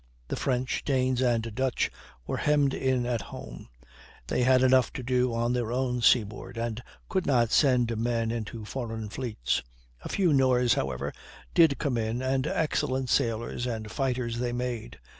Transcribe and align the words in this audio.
The 0.29 0.35
French, 0.35 0.83
Danes, 0.83 1.21
and 1.21 1.53
Dutch 1.53 1.91
were 2.25 2.37
hemmed 2.37 2.73
in 2.73 3.05
at 3.05 3.21
home; 3.21 3.67
they 4.25 4.41
had 4.41 4.63
enough 4.63 4.91
to 4.93 5.03
do 5.03 5.31
on 5.31 5.53
their 5.53 5.71
own 5.71 6.01
seaboard, 6.01 6.57
and 6.57 6.81
could 7.07 7.27
not 7.27 7.51
send 7.51 7.95
men 7.97 8.31
into 8.31 8.65
foreign 8.65 9.09
fleets. 9.09 9.61
A 10.03 10.09
few 10.09 10.33
Norse, 10.33 10.73
however, 10.73 11.13
did 11.53 11.77
come 11.77 11.97
in, 11.99 12.23
and 12.23 12.47
excellent 12.47 13.09
sailors 13.09 13.67
and 13.67 13.91
fighters 13.91 14.39
they 14.39 14.51
made. 14.51 14.97